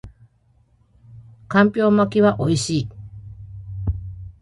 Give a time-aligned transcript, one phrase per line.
[1.47, 2.89] 干瓢巻きは美味しい